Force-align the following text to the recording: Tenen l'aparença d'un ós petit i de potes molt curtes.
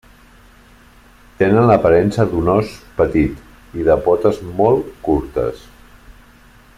Tenen 1.41 1.67
l'aparença 1.71 2.25
d'un 2.31 2.49
ós 2.55 2.73
petit 3.03 3.77
i 3.81 3.87
de 3.91 3.99
potes 4.07 4.43
molt 4.63 4.93
curtes. 5.09 5.65